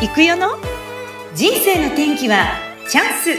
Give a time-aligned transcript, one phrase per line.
[0.00, 0.50] 行くよの？
[1.34, 2.46] 人生の天気は
[2.88, 3.30] チャンス。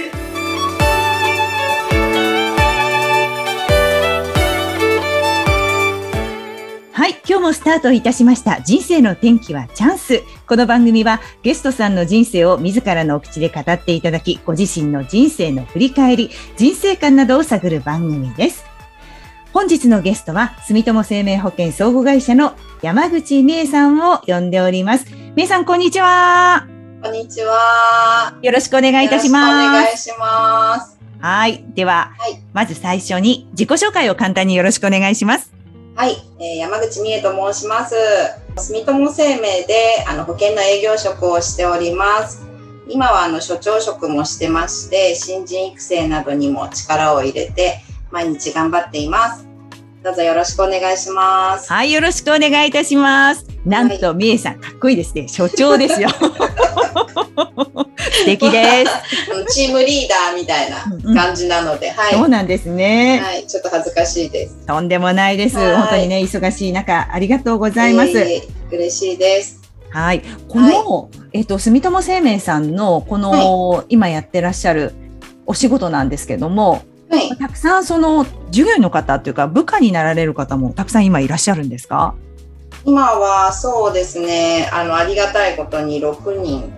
[6.92, 8.60] はい今日もスタートいたしました。
[8.60, 10.22] 人生の天気はチャンス。
[10.48, 18.66] この番組はゲストさんの人生を自らのお口で語っていただきご自身の人生の振り返り人生観などを探る番組です。
[19.54, 22.52] 本日のゲストは住友生命保険相互会社の
[22.82, 25.06] 山口美恵さんを呼んでおります。
[25.36, 26.68] 美恵さんこんにちは
[27.04, 28.38] こんにちは。
[28.42, 29.70] よろしくお願いいたします。
[29.70, 31.00] お願いします。
[31.20, 31.64] はい。
[31.76, 35.54] では、はいまず最初に自己紹介を簡単によろしくお願いします。
[35.96, 37.96] はい、えー山口美恵と申します。
[38.58, 42.46] 住友生命であの保険の営業職をしております。
[42.90, 49.49] 今はあの所長職もしてまして、新人育成などにも力を入れて毎日頑張っています。
[50.02, 51.72] どうぞよろしくお願いします。
[51.72, 51.92] はい。
[51.92, 53.46] よろしくお願いいたします。
[53.66, 55.28] なんと、美恵さん、かっこいいですね。
[55.28, 56.08] 所長ですよ。
[58.10, 59.54] 素敵です。
[59.54, 60.86] チームリーダーみたいな
[61.22, 63.20] 感じなので、はい、そうなんですね。
[63.22, 64.56] はい、ちょっと恥ずかしいです。
[64.66, 65.58] とんでもないです。
[65.58, 68.12] はい本当にね、忙しい中、ありがとうございます。
[68.12, 69.60] いえいえ嬉しいです。
[69.90, 70.22] はい。
[70.48, 74.94] この、えっと、住友生命さんの、この、今やってらっしゃる
[75.46, 77.30] お仕事なんですけども、はい。
[77.38, 82.14] たくさんその、従業員の方っていうか、部下になられる方もたくさん今いらっしゃるんですか？
[82.86, 86.72] 今はそうですね、あの、ありがたいことに6人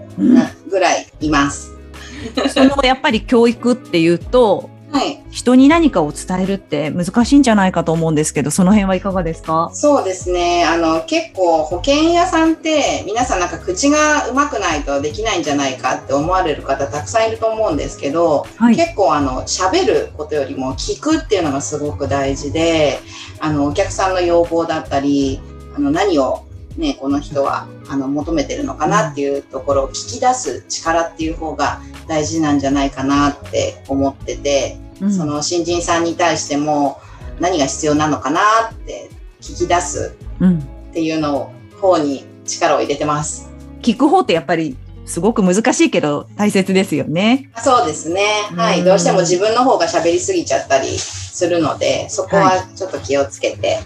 [0.70, 1.72] ぐらいいます。
[2.54, 5.24] そのやっぱり教育っていうと、はい。
[5.32, 9.70] 人に何かを伝えるって難しいんじゃないかと思うんですけど、その辺はいかがですか？
[9.74, 18.76] そうですね、あの、結構保険屋さんって皆さんなんか口が上手くないとできないんじゃないかって思われる方たくさんいると思うんですけど、はい。
[18.76, 23.00] 結構あの、喋ることよりも聞くっていうのがすごく大事で、
[23.40, 25.40] あの、お客さんの要望だったり、
[25.76, 26.44] あの、何を
[26.78, 37.02] ね、この人はあの求めてるのかなっていうところを聞き出す力っていう方が大事なんじゃないかなって思ってて、うんその新人さんに対しても
[37.40, 38.42] 何が必要なのかな
[38.72, 39.10] って
[39.42, 40.60] 聞き出すうん。
[40.60, 41.52] っていうのを
[41.82, 43.50] 方に力を入れてます。
[43.82, 47.50] 聞く方ってやっぱりすごく難しいけど大切ですよね。
[47.64, 48.22] そうですね。
[48.56, 48.84] はうんい。
[48.84, 53.80] どうしても自分の方が喋りすぎちゃったりするので、そこはちょっと気をつけて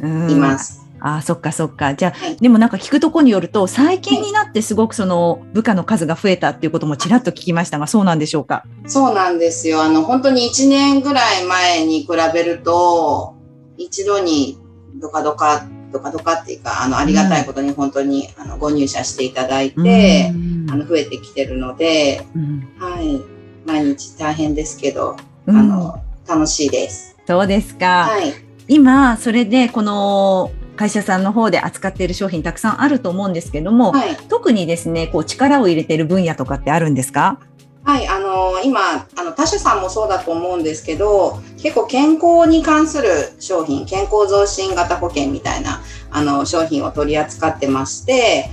[0.00, 0.79] うんいます。
[1.00, 1.94] ああ、そっかそっか。
[1.94, 8.64] じゃあ、はいでもなんか聞くとこによると、最近になってすごくその部下の数が増えたっていうこともちらっと聞きましたが、そうなんでしょうか？
[8.86, 9.82] そうなんですよ。
[9.82, 13.34] あの、本当に1年ぐらい前に比べると、
[13.76, 14.58] 一度に
[15.00, 23.20] ドカドカ、ドカドカっていうか、あの、ありがたいことに本当に、あのご入社していただいて、うんあの、増えてきてるので、うんはい。
[23.66, 25.16] 毎日大変ですけど、
[25.46, 27.16] うんあの、楽しいです。
[27.26, 28.06] そうですか。
[28.08, 28.32] はい。
[28.68, 30.50] 今、それでこの
[30.80, 34.16] 会社さんの方で扱っている商品たくさんあると思うんですけども、はい。
[34.30, 37.38] 特にですね、こう力を入れている分野とかってあるんですか？
[37.84, 38.08] はい。
[38.08, 38.80] あの、今、
[39.14, 48.48] あの、他社さんもそうだと思うんですけど、結構健康に関する商品、健康増進型保険みたいな、あの、商品を取り扱ってまして、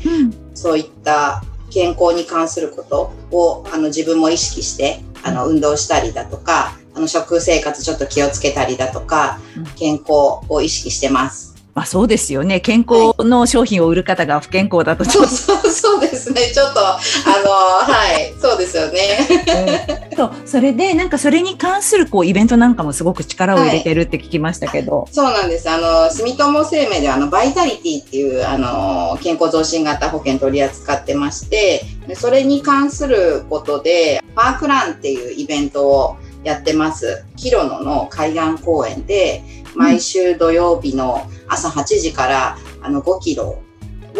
[0.54, 11.47] そういった健康に関することをあの自分も意識してあの運動したりだとかあの食生活ちょっと気をつけたりだとかうん健康を意識してます。
[11.78, 12.60] まあそうですよね。
[12.60, 16.50] 健康の商品を売る方が不健康だとちょっそうそうそうですね。
[16.52, 16.98] ちょっとあ
[17.46, 17.52] の
[17.86, 20.10] はいそうですよね。
[20.18, 25.08] と、それでなんかそれに関するこうイベントなんかもすごく力を入れてるって聞きましたけど。
[25.12, 25.70] そうなんです。
[25.70, 37.24] あの住友生命ではあのバイタリティっていうあの健康増進型保険取り扱ってまして、でそれに関することでパークランっていうイベントをやってます。
[37.36, 39.44] 広野の海岸公園で
[39.78, 43.62] 毎週土曜日の朝8時からあの5キロ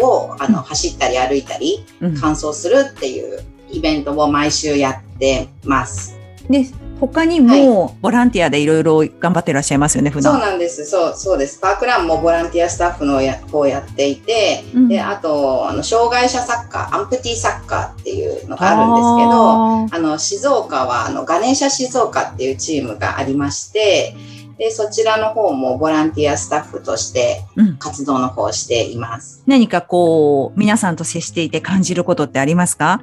[0.00, 6.18] をあの走ったり歩いたりうん完走するっていうイベントを毎週やってます。
[6.48, 6.64] で、
[7.00, 10.40] 他にもボランティアでいろいろ頑張ってらっしゃいますよね、普そう段。
[10.40, 10.84] なんです。
[10.86, 11.60] そう、そうです。
[11.60, 24.16] パークランもボランティアスタッフのや方をやっていて、うんで、あと、あの、障害者サッカー、アンプティサッカーっていうのがあるんですけど、あの、静岡は、あの、ガネーシャ静岡っていうチームがありまして、
[24.58, 27.76] で、そちらの方もボランティアスタッフとしてうん。
[27.78, 29.42] 活動の方をしています。
[29.46, 33.00] 何かこう、皆さんと接していて感じることってありますか？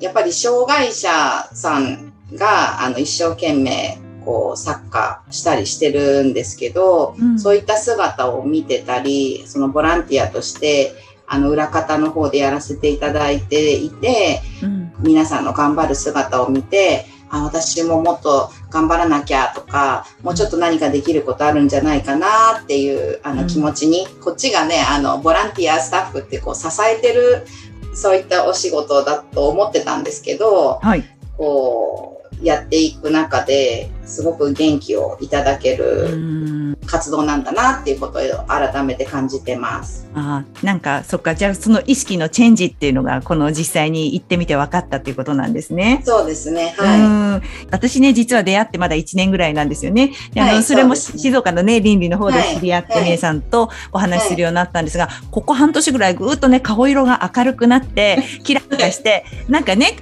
[0.00, 1.08] やっぱり障害者
[1.52, 7.38] さんが、あの、一生懸命、こう、サッカーしたりしてるんですけど、うん。
[7.38, 10.94] そういった姿を見てたり、そのボランティアとして、
[11.26, 14.92] あの、裏方の方でやらせていただいていて、うん。
[15.00, 27.46] 皆さんの頑張る姿を見て、あ、私ももっと頑張らなきゃとか、もうちょっと何かできることあるんじゃないかなっていう、あうんの、気持ちに、こっちがね、あの、ボランティアスタッフってこう、支えてる
[27.94, 31.04] そういったお仕事だと思ってたんですけど、はい。
[31.36, 40.08] こう、やっていく中ですごく元気をいただけうるん活動なんだなっていうことを改めて感じてます。
[40.14, 46.02] あーなんかそっかじゃあその意識のチェンジっていうのがこの実際に行ってみて分かったっていうことなんですね。
[46.04, 46.74] そうですね。
[46.78, 46.96] うは
[47.36, 50.12] ん私ね実は出会ってまだ1年ぐらいなんですよね。
[50.32, 59.96] であのはいそれもね静岡のね倫理の方ではい知り合って、はい姉さんとお話しするようになったんですが、ここ半年ぐらいぐーっとね顔色が明るくなって キラキラしてなんかね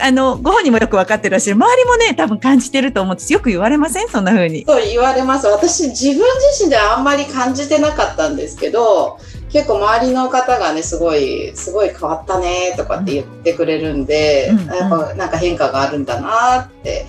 [0.00, 4.08] あのご本人もよく分かってらっしゃる周りもね多分感じてると思うんですよく言われません？
[4.08, 4.64] そんな風にい。。
[4.66, 5.46] そう言われます。
[5.46, 6.16] 私自分
[6.50, 9.18] 自身ではあんまり感じてなかったんですけど、
[9.52, 17.06] 結構周りの方がね、すごい、すごい変わったねとかって言ってくれるんで、うんやっぱなんか変化があるんだなって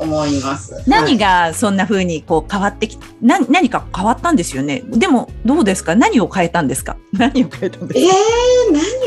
[0.00, 0.82] 思います。
[0.88, 4.82] 何ががそんな風にこう変わってきな何か変わったんですよね？
[4.88, 5.94] でもどうですか？
[5.94, 6.96] 何を変えたんですか？
[7.14, 8.16] 何を変えたんですえーか、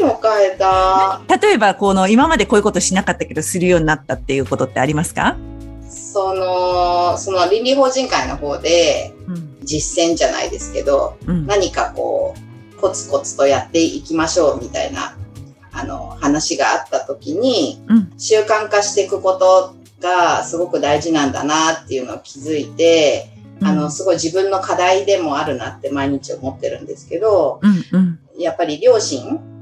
[0.02, 1.22] 何を変えた？
[1.42, 5.36] 例えばこの今までこういうことしなかったけどするようになったっていうことってありますか、
[5.90, 9.48] その、その倫理法人会の方でうん。
[9.64, 11.46] 実践じゃないですけど、うん。
[11.46, 12.34] 何かこ
[12.76, 15.18] う、コツコツとやっていきましょうみたいな、
[15.72, 18.14] あの、話があった時に、うん。
[18.18, 23.30] 習慣化していくことがすごく大事なんだなっていうのを気づいて、
[23.62, 28.20] あの、すごい自分の課題でもあるなって毎日思ってるんですけど、うんうん。
[28.40, 29.57] やっぱり両親うん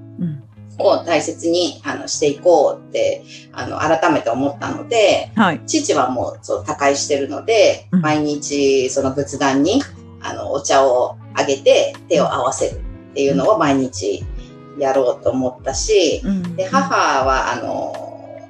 [0.77, 3.23] を大切にあのしていこうって、
[3.53, 5.61] あの、改めて思ったので、はい。
[5.65, 8.01] 父はもうそう他界してるので、うん。
[8.01, 9.81] 毎日その仏壇に
[10.21, 12.75] あのお茶をあげて手を合わせる
[13.11, 14.23] っていうのを毎日
[14.79, 16.55] やろうと思ったし、うん。
[16.55, 18.49] で母はあの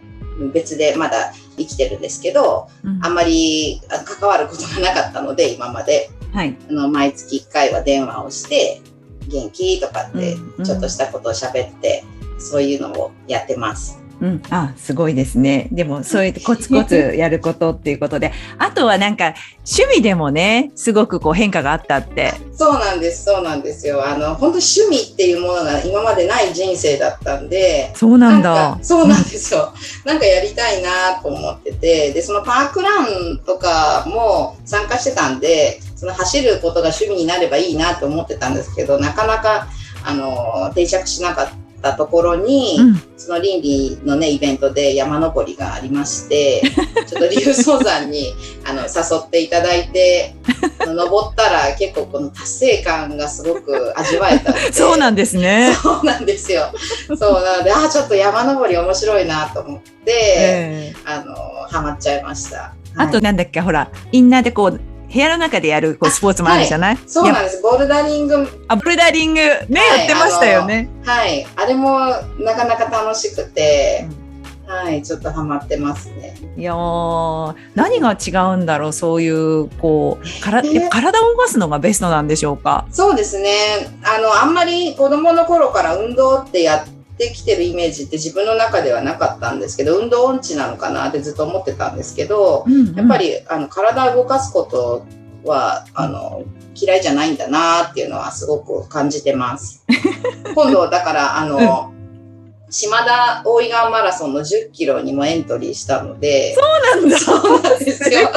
[0.53, 2.99] 別でまだ生きてるんですけど、うん。
[3.05, 6.09] あんまりあ関わることがなかったので今まで。
[6.33, 6.57] はい。
[6.69, 8.81] あの毎月1回は電話をして
[9.29, 9.79] 元気？
[9.79, 10.35] とかって
[10.65, 12.03] ちょっとしたことを喋って、
[12.39, 14.05] そういうのをやってます。
[14.21, 15.67] うん、あすごいですね。
[15.71, 19.33] でもそうやってコツコツやることっていうことで、あとはなんか
[19.69, 22.33] 趣味でもね、すごくこう変化があったって。
[22.53, 24.07] そうなんです、そうなんですよ。
[24.07, 28.79] あの、本当趣味っていうものが今までない人生だったんで、そうなんだか。
[28.81, 29.73] そうなんですよ。
[30.05, 39.67] なんかやりたいなと思ってて、で、そのパークランとかも参加してたんで、その走ることが趣味になればいいなと思ってたんですけど、なかなか、
[40.05, 46.61] あの、定着しなかったところに、うん、その倫理のね、イベントで山登りがありまして、
[47.07, 48.33] ちょっと竜宗山に
[48.65, 50.35] あの誘っていただいて、
[50.85, 54.53] 登ったら結構この達成感がすごく味わえた。
[54.71, 55.75] そうなんですね。
[55.81, 56.71] そうなんですよ。
[57.17, 61.35] そうなので、あ、ちょっと山登り面白いなと思って、ええあの、
[61.69, 62.73] ハマっちゃいました。
[62.97, 64.79] あとはいなんだっけ、ほら、インナーでこう、
[65.15, 67.61] 部屋の中でやるこうスポーツもあるじゃない、やっそうなんです。
[67.61, 69.45] ボルダリング、あ、ボルダリング、ね、
[69.79, 70.89] はいやってましたよね。
[71.05, 71.47] はい。
[71.55, 71.99] あれも
[72.37, 74.09] なかなか楽しくて、
[74.67, 76.35] はい、ちょっとハマってますね。
[76.57, 82.85] いやー何が違うんだろうそういうこうから体を動かすのがベストなんでしょうか？
[82.91, 83.87] そうですね。
[84.03, 92.65] あの、あんまり子供の頃から運動ってやってきてるイメージって自分の中ではなかったんですけど、運動音痴なのかなってずっと思ってたんですけど、
[92.95, 95.05] やっぱりあの体を動かすこと
[95.43, 96.43] は、あの、
[96.75, 99.83] 嫌いじゃないんだなっていうのはすごく感じてます。
[100.53, 101.93] 今度、だから、あの、
[102.75, 106.61] 島田大井川マラソンの10キロにもエントリーしたので、そ
[106.99, 107.17] うなんだ。
[107.17, 108.19] そうなんですよ。
[108.19, 108.35] ちょっと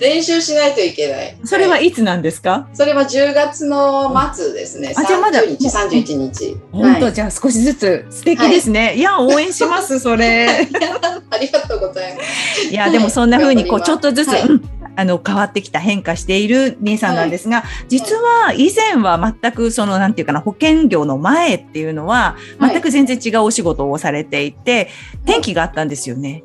[0.00, 1.36] 練習しないといけない。
[1.44, 2.66] それはいつなんですか？
[2.74, 4.92] それは10月の末ですね。
[4.96, 6.56] あじゃあまだ30日、31日。
[6.72, 8.96] 本当、はいじゃあ少しずつ素敵ですね。
[8.96, 10.48] い、や応援しますそれ。
[11.30, 12.68] ありがとうございます。
[12.68, 22.72] いやでもそんな風にこうちょっとずつ、はいうんあの変わってきた変化している姉さんなんですが、実は以前は全くそのなんていうかな保険業の前っていうのははい。
[22.72, 24.88] 全く全然違うお仕事をされていて、
[25.24, 26.44] 転機があったんですよね。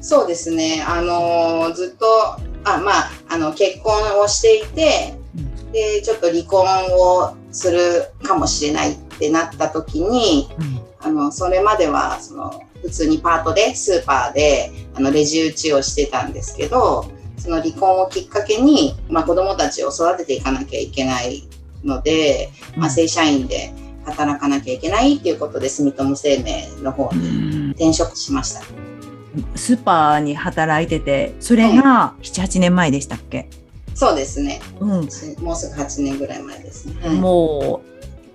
[0.00, 0.82] そうですね。
[0.86, 2.06] あのーずっと、
[2.64, 5.14] あ、まあ、あの、結婚をしていて、
[5.72, 6.66] で、ちょっと離婚
[6.98, 10.48] をするかもしれないってなった時に、
[11.00, 17.06] あの、それまでは、その、普通にパートで、スーパーで、あの、レジ打ちをしてたんですけど、
[17.40, 21.42] その離婚をきっかけに、まあ、子供たちを育てていかなきゃいけない
[21.82, 23.72] ので、まあ、正社員で
[24.04, 28.62] 働かなきゃいけないっていうことで、住友生命の方うにん転職しました。
[29.54, 33.48] スーパーに働いててそれが7、8年前でしたっけ、
[33.94, 34.60] そうですね。
[34.80, 36.94] うん、もうすぐ8年ぐらい前ですね。
[37.00, 37.90] はいもう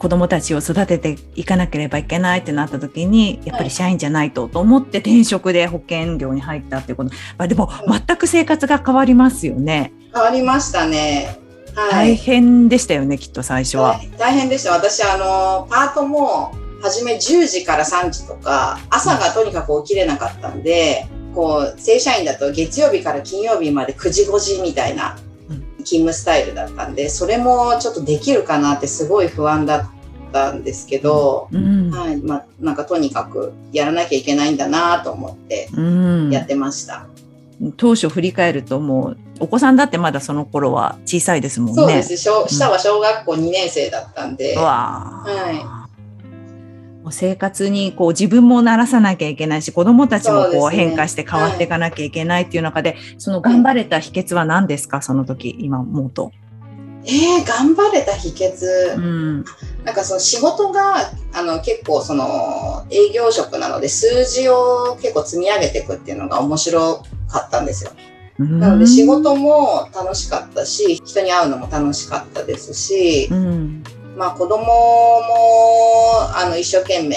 [0.05, 7.09] 子供たちを育てていかなければいけないってなった時にやっぱり社員じゃないとと思って転職で保険業に入ったっていうこと、
[7.39, 11.39] まあ、でも全く生活が変わりますよね、変わりましたね。
[11.73, 12.15] は大い。
[12.17, 13.99] 変でしたよねきっと最初は。
[14.19, 14.73] 大大変でした。
[14.73, 25.17] 私、あの、パートも初め10時から3時とか、朝がとにかく起きれなかったんで、こう、正社員だと月曜日から金曜日まで9時5時みたいな
[25.85, 29.94] 勤務スタイルだったんで、それもちょっとできるかなってすごい不安だっ
[30.35, 31.89] たんですけど、うん。
[31.91, 32.17] はい。
[32.17, 36.29] まあ、なんかとにかくやらなきゃいけないんだなと思ってうん。
[36.29, 37.07] やってました。
[37.77, 41.75] 当初振り返るともうお子さんだってまだその頃は小さいですもんね。
[41.75, 42.17] そうです。
[42.17, 45.87] 小下は小学校2年生だったんで、うわあは
[47.03, 55.01] もう生活にこう自分も慣らさなきゃいけないし子供たちもこう変化して変わっていかなきゃいけないっていう中で、その頑張れた秘訣は何ですか？
[55.01, 56.33] その時今思うと。
[57.07, 59.45] えー、頑張れた秘訣、うん
[59.85, 67.91] なんかその仕事があの結構その営業職なので数字を結構積み上げていくっていうのが面白かったんですよ。
[68.39, 73.83] なので仕事も楽しかったし、人に会うのも楽しかったですしう、ん。
[74.17, 74.71] まあ子供も
[76.35, 77.15] あの一生懸命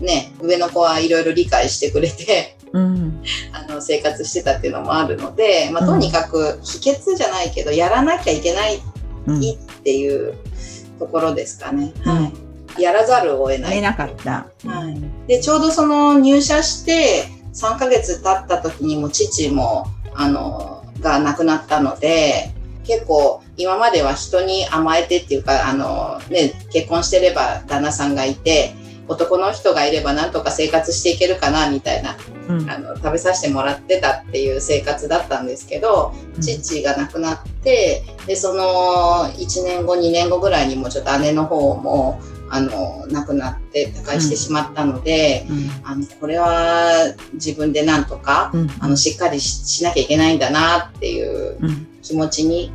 [0.00, 3.22] ね、上の子はいろいろ理解してくれて、うん。
[3.52, 8.82] あの生活してたっていうのもあるので、まあ、うんとにかく秘訣じゃないけど、やらなきゃいけない
[9.26, 9.40] うん。
[9.40, 9.42] っ
[9.84, 10.34] ていう
[10.98, 11.92] ところですかね。
[12.04, 12.32] うんは
[12.78, 12.82] い。
[12.82, 13.82] やらざるを得ない。
[13.82, 14.46] なかった。
[14.64, 22.52] はいで、ちょうどその入社して3ヶ月経った時にも父も、あの、が亡くなったので、
[22.84, 28.74] 結構今までは人に甘えてっていうか、あの、ね、結婚してれば旦那さんがいて、
[29.08, 32.16] 男の人がいればなんとか生活していけるかなみたいな
[32.48, 32.70] うん。
[32.70, 45.70] あの食べさせてもらってたっていう生活だったんですけど、父が亡くなってでその1年後2年後ぐらいにもちょっと姉の方もあの亡くなって他界してしまったので、うん。
[45.84, 48.70] あのこれは自分でなんとかうん。
[48.80, 51.86] あのしっかりししなきゃいけないんだなっていううん。
[52.02, 52.72] 気持ちに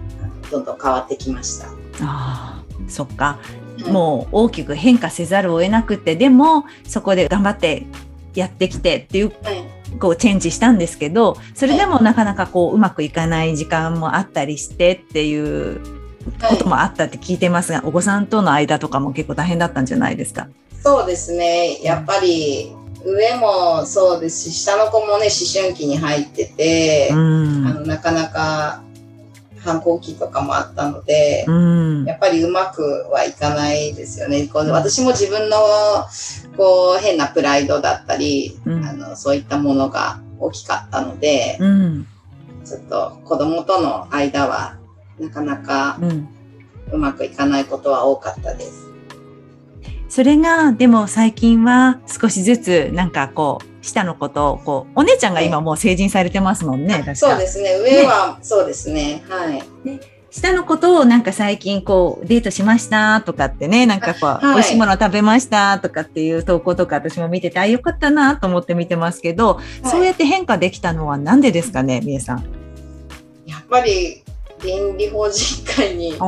[0.51, 1.67] どんどん変わってきました。
[2.01, 3.39] ああそっか。
[3.41, 7.85] はいもう大きく変化せざるを得なくてでもそこで頑張って
[8.33, 9.63] やってきてっていうはい
[9.99, 15.81] こうチェンジしたんですけどそれでもなかなかこううまくいかない時間もあったりしてっていう
[16.49, 20.47] こともあったって聞いてますが、お子さんとの間とかも結構大変だったんじゃないですか？
[20.81, 21.79] そうですね。
[21.83, 22.73] やっぱり
[23.05, 28.81] 上もそうですし、下の子もね、思春期に入ってて、うんあのなかなか
[29.63, 32.05] 反抗期とかもあったので、うん。
[32.05, 34.47] やっぱりうまくはいかないですよね。
[34.47, 35.57] こう私も自分の
[36.57, 38.85] こう変なプライドだったり、うん。
[38.85, 42.07] あのそういったものが大きかったので、うん。
[42.65, 44.77] ちょっと子供との間は
[45.19, 45.99] なかなか
[46.91, 48.92] うまくいかないことは多かったです。
[50.13, 57.79] それがでも最近は少しずつなんかこう下の子とこうお姉ちゃんが今もう成人されてますもんね、そうですね。
[57.79, 59.23] 上は、そうですね。
[59.27, 59.63] はい。
[60.29, 72.45] 下の子となんか最近こうデートしましたとかってねなんかこう、はい美味しいもの食べましたとかっていう投稿とか私も見ててあよかったなと思って見てますけど、そうやって変化できたのはなんでですかねみえさん。
[73.47, 74.23] やっぱり
[74.63, 76.27] 倫理法人会には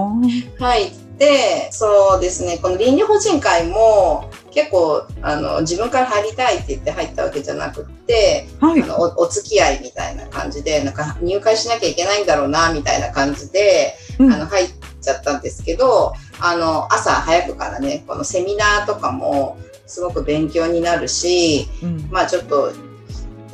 [0.58, 8.84] 入って、そうですね、この倫理法人会も結構あの自分から入りたいって言って入ったわけじゃなくって、い。
[8.84, 14.34] あのおお付き合いみたいな感じで、なんか入会しなきゃいけないんだろうなみたいな感じで、うん。
[14.34, 14.70] あの入っ
[15.02, 19.58] ちゃったんですけど、あの朝早くからね、このセミナーとかも
[19.88, 22.08] すごく勉強になるし、うん。
[22.12, 22.72] まあちょっと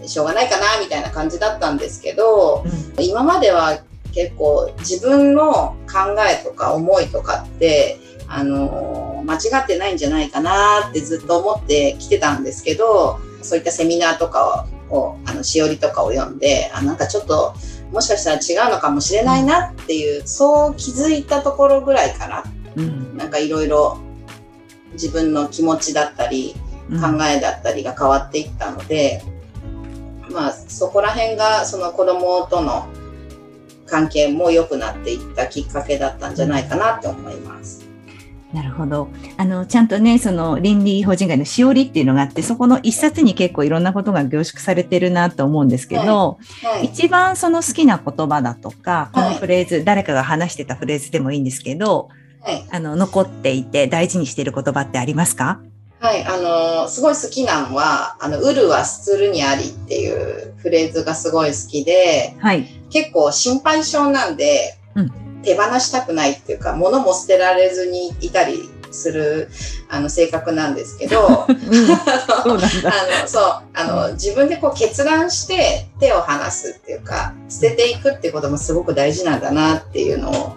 [0.05, 2.63] しょうがないかなみたいな感じだったんですけど、
[2.97, 3.03] うん。
[3.03, 3.79] 今までは
[4.11, 17.53] 結構自分の考えとか思いとかって、あの間違ってないんじゃないかなってずっと思ってきてたんですけど、そういったセミナーとかを、あの、しおりとかを読んで、あ、なんかちょっと、
[17.91, 22.43] もしかしたら違うのかもしれないなっていう、そう気づいたところぐらいから、
[22.75, 23.17] うん。
[23.17, 23.97] なんかいろいろ
[24.93, 26.55] 自分の気持ちだったり、
[26.89, 27.01] うん。
[27.01, 29.23] 考えだったりが変わっていったので、
[30.29, 32.87] まあそこら辺がその子供との
[33.91, 37.85] 関係も良くなっていったきっかけだったんじゃないかなって思います。
[38.53, 39.07] なるほど。
[39.37, 46.85] あの、ちゃんとね、その倫理法人会のしおりっていうのがあって、そこの一冊に結構いろんなことが凝縮されてるなと思うんですけど、はい。
[46.87, 52.09] 一番その好きな言葉だとか、このはいフレーズ、誰かが話してたフレーズでもいいんですけど、
[52.41, 52.65] はい。
[52.71, 55.61] あの、残っていて大事にしている言葉ってありますか？
[56.01, 56.25] はい。
[56.25, 62.65] あのーすごい好きなのは、あの、ウルは捨つるにありっていうフレーズがすごい好きで、はい。
[62.89, 65.11] 結構心配性なんで、うん
[65.43, 69.49] 手放したくないっていうか、物も捨てられずにいたりする、
[69.89, 71.97] あの、性格なんですけど、 うん、そう。
[71.97, 72.59] あの、
[73.27, 80.55] そう、あの、自分でこう決断して手を離すっていうか、捨てていくっていうこともすごく大事なんだなっていうのを、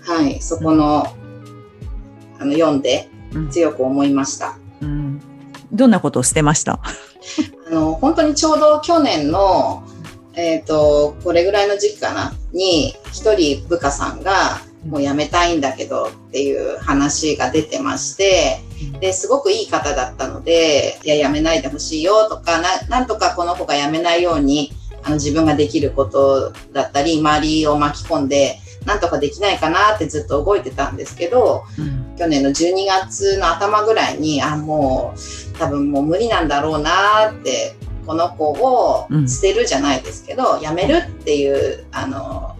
[0.00, 1.06] はい、そこの、
[2.38, 4.58] あの、読んでうん強く思いました。
[5.72, 6.80] うんどんなことをしてました？
[7.70, 9.82] あの、本当にちょうど去年の、
[10.34, 18.60] えっ、と、これぐらいの時期かな、に、一人部下さんが、もう辞めたいんだけどっていう話が出てまして、
[19.00, 24.72] ですごくいい方だったので、いや、辞めないでほしいよとかな、なんとかこの子が辞めないように、
[25.04, 31.64] あの自分ができることだったり、周りを巻き込んで、なんとかできないかなってずっと動いてたんですけど、
[32.18, 42.56] 去年の12月の頭ぐらいに、あ、もう多分もう無理なんだろうなって、この子を捨てるじゃないですけど、辞めるっていう、あの、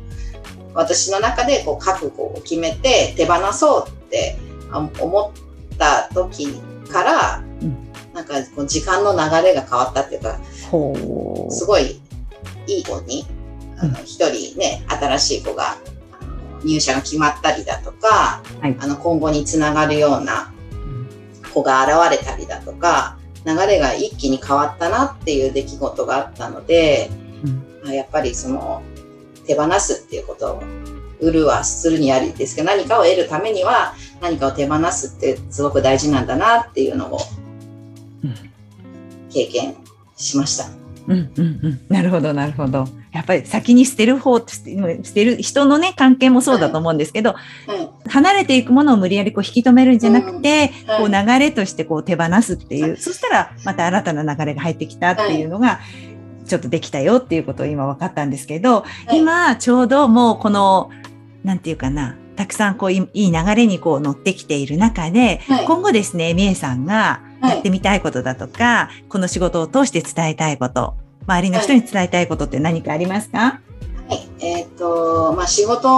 [0.75, 4.39] 私の中でこう覚悟を決めて手放そうって
[4.71, 5.33] あ思
[5.75, 6.49] った時
[6.91, 7.93] から、うん。
[8.15, 10.39] なんかこう時間の流れが変わったっていうか、
[10.71, 12.01] ほすごい
[12.67, 13.27] いい子に、
[13.79, 15.77] あの、一人ね、新しい子が、
[16.65, 18.77] 入社が決まったりだとか、はい。
[18.79, 20.53] あの、今後につながるような
[21.53, 27.11] 子が現れたりだとか、流れが一気に変わったなっていう出来事があったので、
[27.83, 27.89] うん。
[27.89, 28.83] あやっぱりその、
[29.47, 30.63] 手放すっていうことを、
[31.21, 37.19] 売るはするにありですけど、何かを得るためには、何かを手放すってすごく大事なんだなっていうのを
[38.25, 38.35] うん。
[39.31, 39.77] 経験
[40.17, 40.67] しました。
[41.09, 44.63] うんうんうん、なるほどなるほどやっぱり先に捨てる方捨
[45.13, 47.39] てる人のね関係もそうだと思うんですけど、は
[47.77, 48.09] い。
[48.09, 50.99] 離れていくものを無理やりこう引き止めるんじゃなくて、はい。
[50.99, 55.81] こう流れとしてこう手放すっていう、そしたらまた新たな流れが入ってきたっていうのが、
[56.47, 59.19] ちょっとできたよっていうことを今分かったんですけど、はい。
[59.19, 60.91] 今ちょうどもうこの
[61.45, 65.67] なんていうかなたくさんこういいい流れにこう乗ってきている中で、はい。
[65.67, 73.61] 今後ですねみえさんがはいやってみたいことだとか、この仕事を通して伝えたいこと周りの人に伝えたいことって何かありますか、は
[74.41, 74.45] い。
[74.45, 75.89] えっ、と、まあ、仕事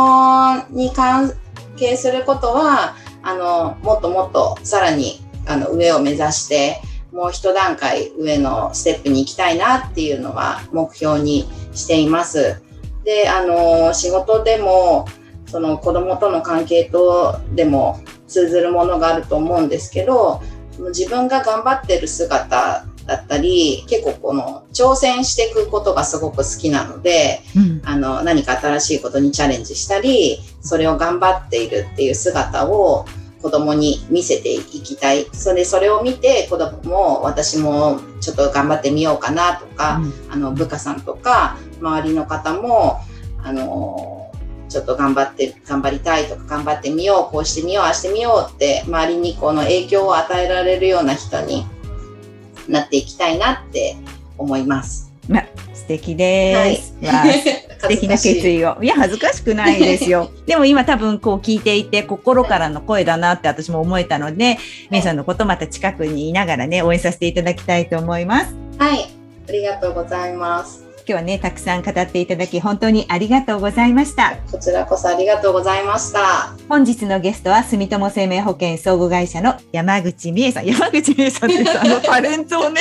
[0.70, 1.32] に関
[1.76, 6.80] 係することは、あの、もっともっとさらに、あの、上を目指して、
[7.12, 12.60] もう一段階上のステップに行きたいなっていうのは目標にしています。
[13.04, 15.06] で、あの、仕事でも、
[15.46, 20.42] その子供との関係とでも通ずるものがあると思うんですけど、
[20.88, 33.06] 自分が頑張ってる姿だったり、結構この挑戦していくことがすごく好きなので、うんあの、何か新しいことにチャレンジしたり、それを頑張っているっていう姿を
[33.42, 35.26] 子供に見せていきたい。
[35.32, 43.00] それで、それを見て子供も私もちょっと頑張ってみようかなとか、あの、部下さんとか、周りの方も、
[43.42, 44.32] あの、
[44.70, 51.66] ちょっと頑張って、頑張りたいとか、頑張ってみよう、こうしてみよう、ああしてみようって、周りにこの影響を与えられるような人に
[52.68, 53.96] なっていきたいなって
[54.38, 55.12] 思います。
[55.28, 56.94] ま素敵です。
[57.02, 57.24] わあ
[57.84, 58.78] 素敵な決意を。
[58.82, 60.30] いや、恥ずかしくないですよ。
[60.46, 64.58] でも今多分こう聞いていて、心からの声だなって私も思えたので、
[64.90, 68.54] めいさんのことまた近くにいながらね、応援させていただきたいと思います。
[68.78, 69.08] はい、
[69.48, 70.83] ありがとうございます。
[71.06, 74.36] 今日はね、たくさん語っていただき、本当にありがとうございました。
[74.50, 76.54] こちらこそありがとうございました。
[76.68, 80.66] 本日のゲストは、住友生命保険総合会社の山口美恵さん。
[80.66, 82.80] 山口美恵さんってさ、 あのタレントをね、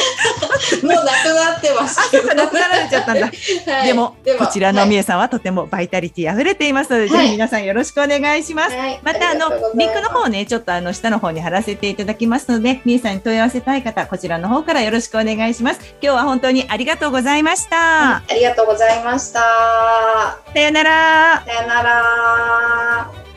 [0.83, 3.25] もうなくなってます あ、けど、そうか、亡くなられちゃったんだ。
[3.27, 8.75] はいでも、こちらの美は恵さんはとてもバイタリティ溢れていますので、はいぜひ皆さんよろしくお願いします。
[8.75, 17.55] いはいまたあのリンクの方ねちょっとあの下の方に貼らせていただきますのでみえさんに問い合わせたい方こちらの方からよろしくお願いします今日は本当にありがとうございま
[18.19, 19.39] した、ありがとうございました。
[20.53, 23.32] さよならさよなら。